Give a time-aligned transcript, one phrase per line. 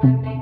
[0.00, 0.37] Thank you.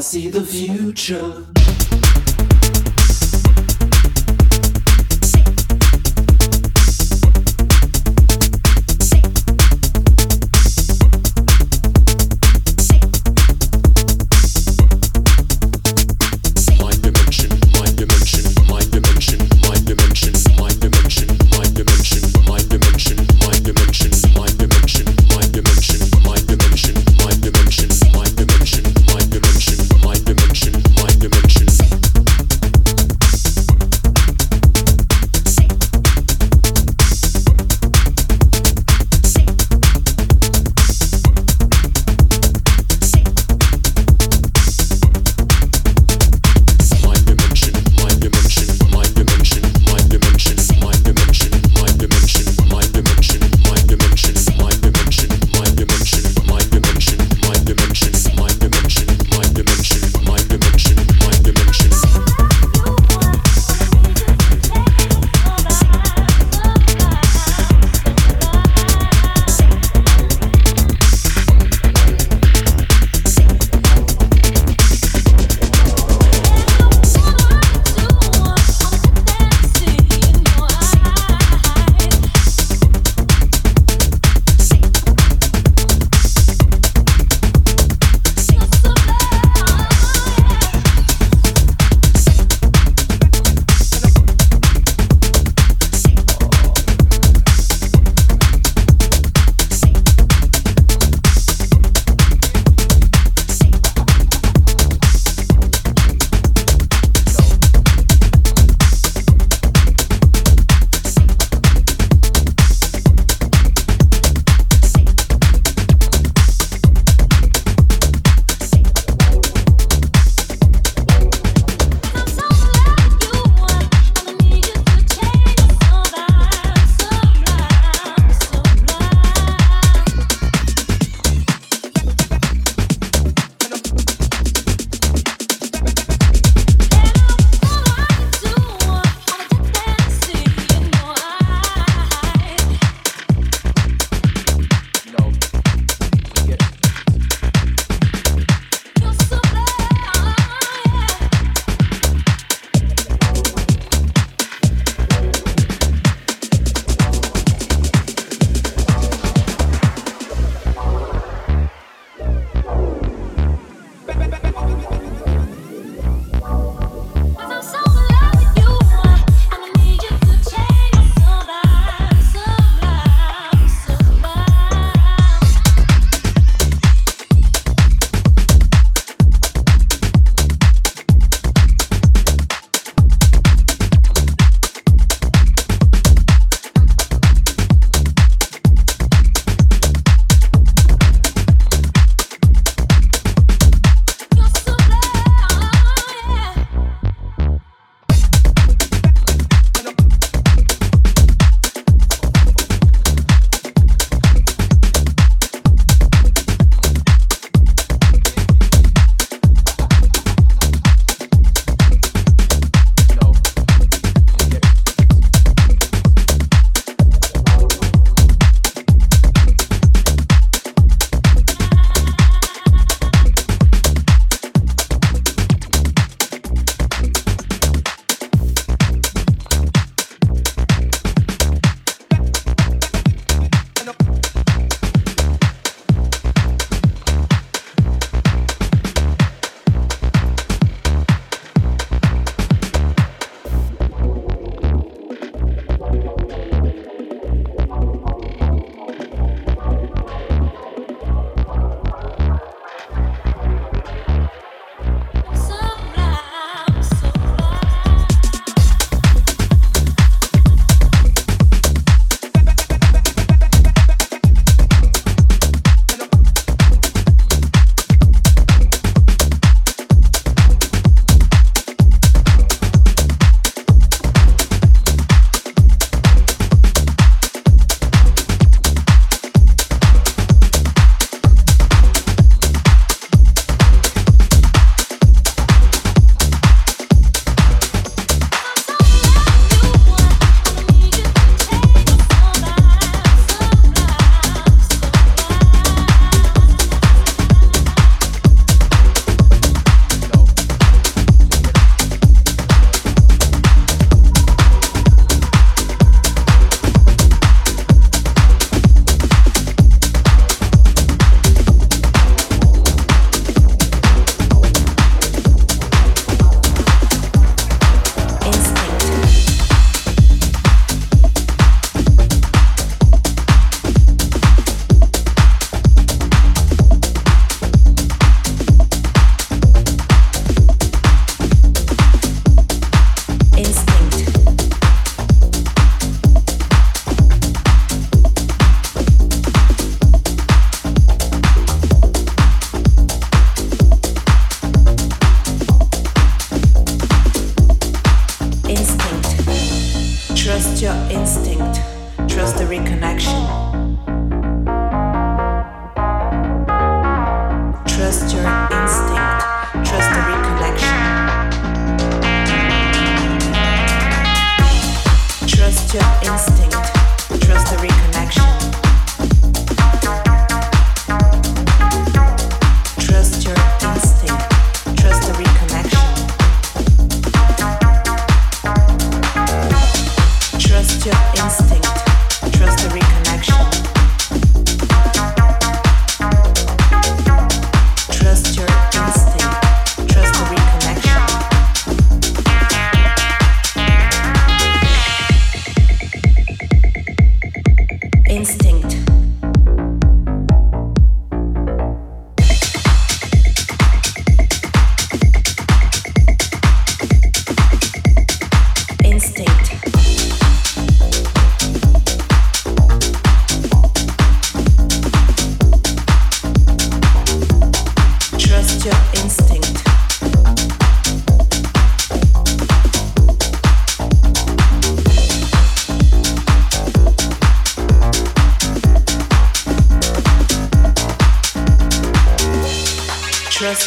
[0.00, 1.51] See the future.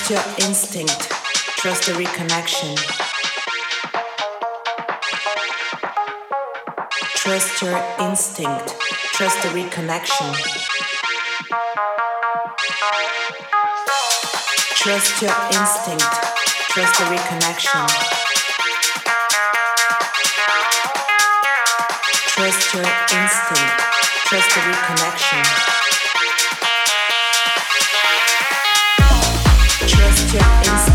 [0.05, 1.09] Trust your instinct.
[1.57, 2.75] Trust the reconnection.
[7.15, 8.75] Trust your instinct.
[9.15, 10.31] Trust the reconnection.
[14.75, 16.03] Trust your instinct.
[16.69, 17.87] Trust the reconnection.
[22.27, 23.81] Trust your instinct.
[24.27, 25.74] Trust the reconnection.
[30.35, 30.94] shit inside.